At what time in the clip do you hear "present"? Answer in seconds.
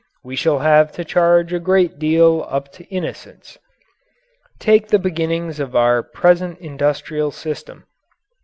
6.01-6.57